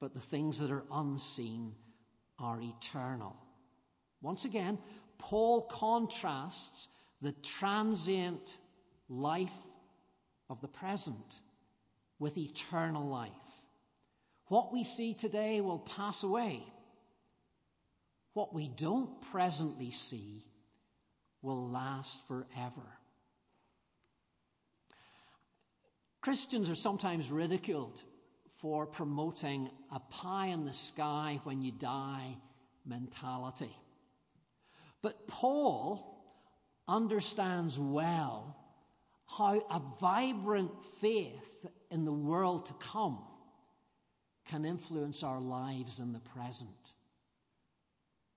but 0.00 0.14
the 0.14 0.20
things 0.20 0.58
that 0.58 0.70
are 0.70 0.84
unseen 0.90 1.74
are 2.38 2.60
eternal. 2.60 3.36
Once 4.20 4.44
again, 4.44 4.78
Paul 5.18 5.62
contrasts 5.62 6.88
the 7.20 7.32
transient 7.32 8.58
life 9.08 9.66
of 10.48 10.60
the 10.60 10.68
present 10.68 11.40
with 12.18 12.38
eternal 12.38 13.06
life. 13.06 13.30
What 14.46 14.72
we 14.72 14.84
see 14.84 15.14
today 15.14 15.60
will 15.60 15.78
pass 15.78 16.22
away. 16.22 16.62
What 18.32 18.54
we 18.54 18.68
don't 18.68 19.20
presently 19.30 19.90
see 19.90 20.46
will 21.42 21.68
last 21.68 22.26
forever. 22.26 22.98
Christians 26.20 26.70
are 26.70 26.74
sometimes 26.74 27.30
ridiculed 27.30 28.02
for 28.50 28.86
promoting 28.86 29.70
a 29.92 30.00
pie 30.00 30.46
in 30.46 30.64
the 30.64 30.72
sky 30.72 31.40
when 31.44 31.62
you 31.62 31.72
die 31.72 32.36
mentality. 32.84 33.74
But 35.02 35.28
Paul 35.28 36.24
understands 36.86 37.78
well 37.78 38.56
how 39.26 39.60
a 39.70 39.80
vibrant 40.00 40.82
faith 41.00 41.66
in 41.90 42.04
the 42.04 42.12
world 42.12 42.66
to 42.66 42.72
come 42.74 43.18
can 44.48 44.64
influence 44.64 45.22
our 45.22 45.40
lives 45.40 45.98
in 46.00 46.12
the 46.12 46.20
present. 46.20 46.70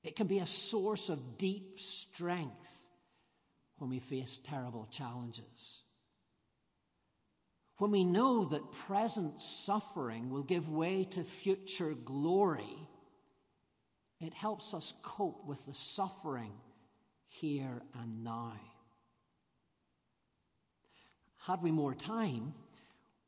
It 0.04 0.16
can 0.16 0.28
be 0.28 0.40
a 0.40 0.46
source 0.46 1.10
of 1.10 1.38
deep 1.38 1.80
strength 1.80 2.86
when 3.78 3.90
we 3.90 4.00
face 4.00 4.38
terrible 4.38 4.88
challenges. 4.92 5.82
When 7.78 7.92
we 7.92 8.04
know 8.04 8.46
that 8.46 8.72
present 8.72 9.42
suffering 9.42 10.30
will 10.30 10.44
give 10.44 10.70
way 10.70 11.06
to 11.06 11.24
future 11.24 11.94
glory, 11.94 12.88
it 14.22 14.34
helps 14.34 14.74
us 14.74 14.94
cope 15.02 15.46
with 15.46 15.66
the 15.66 15.74
suffering 15.74 16.52
here 17.28 17.82
and 18.00 18.24
now. 18.24 18.54
Had 21.46 21.64
we 21.64 21.72
more 21.72 21.96
time, 21.96 22.54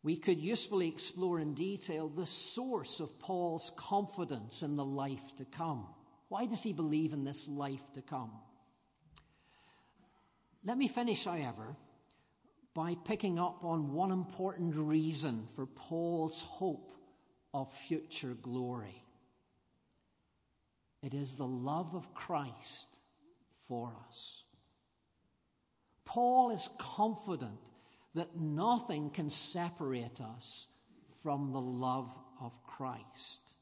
we 0.04 0.16
could 0.18 0.40
usefully 0.40 0.88
explore 0.88 1.40
in 1.40 1.56
detail 1.56 2.10
the 2.10 2.26
source 2.26 3.00
of 3.00 3.20
Paul's 3.20 3.72
confidence 3.76 4.62
in 4.62 4.76
the 4.76 4.86
life 4.86 5.36
to 5.38 5.46
come. 5.46 5.88
Why 6.30 6.46
does 6.46 6.62
he 6.62 6.74
believe 6.74 7.14
in 7.14 7.24
this 7.24 7.48
life 7.48 7.92
to 7.94 8.02
come? 8.02 8.32
Let 10.64 10.78
me 10.78 10.88
finish, 10.88 11.26
however, 11.26 11.76
by 12.74 12.96
picking 13.04 13.40
up 13.40 13.64
on 13.64 13.94
one 13.94 14.12
important 14.12 14.76
reason 14.76 15.48
for 15.56 15.66
Paul's 15.66 16.42
hope 16.42 16.94
of 17.54 17.72
future 17.72 18.36
glory. 18.42 19.03
It 21.04 21.14
is 21.14 21.36
the 21.36 21.46
love 21.46 21.96
of 21.96 22.14
Christ 22.14 22.88
for 23.68 23.94
us. 24.08 24.44
Paul 26.06 26.52
is 26.52 26.70
confident 26.78 27.60
that 28.16 28.40
nothing 28.40 29.10
can 29.10 29.30
separate 29.30 30.22
us 30.22 30.68
from 31.22 31.52
the 31.52 31.60
love 31.60 32.10
of 32.40 32.54
Christ. 32.64 33.54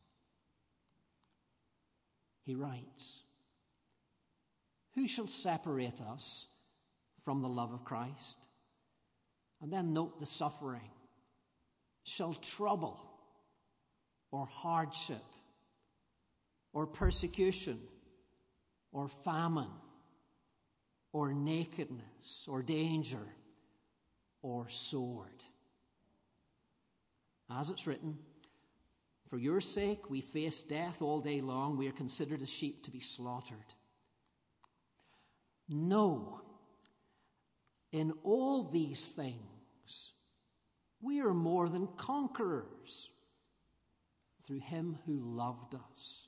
He 2.44 2.54
writes, 2.54 3.22
Who 4.94 5.08
shall 5.08 5.28
separate 5.28 6.00
us 6.02 6.48
from 7.24 7.42
the 7.42 7.50
love 7.50 7.74
of 7.74 7.84
Christ? 7.84 8.38
And 9.62 9.74
then 9.74 9.94
note 9.94 10.20
the 10.20 10.26
suffering. 10.26 10.92
Shall 12.04 12.34
trouble 12.34 13.00
or 14.32 14.46
hardship 14.46 15.24
or 16.74 16.86
persecution 16.86 17.80
or 18.92 19.08
famine 19.08 19.72
or 21.14 21.34
nakedness 21.34 22.46
or 22.48 22.62
danger 22.62 23.28
or 24.42 24.70
sword. 24.70 25.44
As 27.50 27.70
it's 27.70 27.86
written, 27.86 28.18
for 29.28 29.38
your 29.38 29.62
sake 29.62 30.10
we 30.10 30.22
face 30.22 30.62
death 30.62 31.02
all 31.02 31.20
day 31.20 31.42
long, 31.42 31.78
we 31.78 31.88
are 31.88 31.94
considered 31.94 32.42
as 32.42 32.50
sheep 32.50 32.84
to 32.84 32.92
be 32.92 33.00
slaughtered. 33.00 33.58
No, 35.68 36.42
in 37.92 38.14
all 38.24 38.64
these 38.64 39.08
things, 39.08 40.12
we 41.02 41.22
are 41.22 41.34
more 41.34 41.70
than 41.70 41.88
conquerors 41.98 43.10
through 44.46 44.60
him 44.60 44.98
who 45.06 45.18
loved 45.18 45.76
us. 45.76 46.28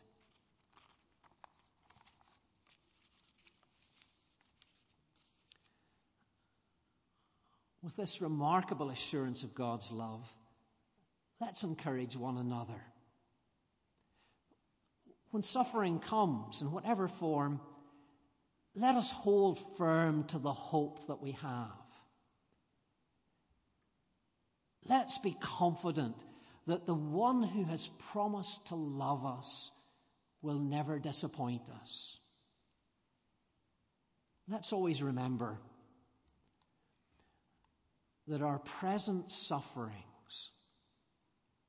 With 7.83 7.95
this 7.95 8.21
remarkable 8.21 8.89
assurance 8.89 9.43
of 9.43 9.55
God's 9.55 9.91
love, 9.91 10.31
Let's 11.41 11.63
encourage 11.63 12.15
one 12.15 12.37
another. 12.37 12.79
When 15.31 15.41
suffering 15.41 15.97
comes, 15.97 16.61
in 16.61 16.71
whatever 16.71 17.07
form, 17.07 17.59
let 18.75 18.93
us 18.93 19.11
hold 19.11 19.59
firm 19.75 20.25
to 20.25 20.37
the 20.37 20.53
hope 20.53 21.07
that 21.07 21.19
we 21.19 21.31
have. 21.31 21.71
Let's 24.87 25.17
be 25.17 25.35
confident 25.39 26.15
that 26.67 26.85
the 26.85 26.93
one 26.93 27.41
who 27.41 27.63
has 27.63 27.89
promised 28.11 28.67
to 28.67 28.75
love 28.75 29.25
us 29.25 29.71
will 30.43 30.59
never 30.59 30.99
disappoint 30.99 31.63
us. 31.81 32.19
Let's 34.47 34.73
always 34.73 35.01
remember 35.01 35.57
that 38.27 38.41
our 38.41 38.59
present 38.59 39.31
sufferings 39.31 40.51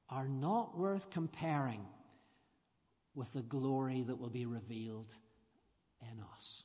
are 0.09 0.29
not 0.29 0.79
worth 0.79 1.11
comparing 1.11 1.87
with 3.15 3.33
the 3.33 3.43
glory 3.43 4.03
that 4.03 4.19
will 4.19 4.31
be 4.31 4.47
revealed 4.47 5.13
in 6.01 6.23
us. 6.37 6.65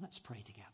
Let's 0.00 0.18
pray 0.18 0.42
together. 0.44 0.68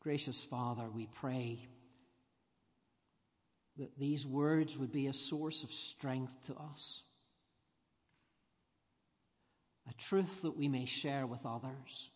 Gracious 0.00 0.44
Father, 0.44 0.84
we 0.94 1.06
pray 1.06 1.66
that 3.78 3.98
these 3.98 4.26
words 4.26 4.78
would 4.78 4.92
be 4.92 5.06
a 5.06 5.12
source 5.12 5.64
of 5.64 5.70
strength 5.70 6.46
to 6.46 6.54
us 6.54 7.02
a 9.88 9.92
truth 9.94 10.42
that 10.42 10.56
we 10.56 10.68
may 10.68 10.84
share 10.84 11.26
with 11.26 11.44
others, 11.44 12.10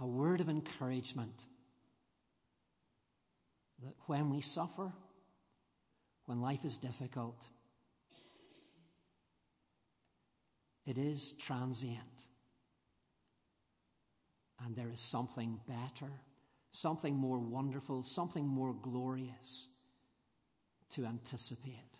a 0.00 0.06
word 0.06 0.40
of 0.40 0.48
encouragement 0.48 1.44
that 3.82 3.94
when 4.06 4.30
we 4.30 4.40
suffer, 4.40 4.92
when 6.24 6.40
life 6.40 6.64
is 6.64 6.78
difficult, 6.78 7.44
it 10.86 10.96
is 10.96 11.32
transient. 11.32 12.00
And 14.64 14.74
there 14.74 14.90
is 14.90 15.00
something 15.00 15.60
better, 15.68 16.10
something 16.72 17.16
more 17.16 17.38
wonderful, 17.38 18.02
something 18.02 18.46
more 18.46 18.74
glorious 18.74 19.68
to 20.90 21.04
anticipate. 21.04 21.98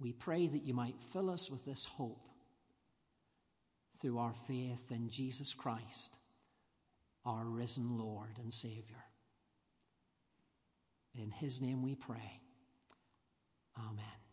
We 0.00 0.12
pray 0.12 0.48
that 0.48 0.64
you 0.64 0.74
might 0.74 1.00
fill 1.12 1.30
us 1.30 1.50
with 1.50 1.64
this 1.64 1.84
hope 1.84 2.28
through 4.00 4.18
our 4.18 4.34
faith 4.34 4.90
in 4.90 5.08
Jesus 5.08 5.54
Christ, 5.54 6.18
our 7.24 7.44
risen 7.44 7.96
Lord 7.96 8.38
and 8.42 8.52
Savior. 8.52 9.04
In 11.14 11.30
his 11.30 11.60
name 11.60 11.82
we 11.82 11.94
pray. 11.94 12.40
Amen. 13.78 14.23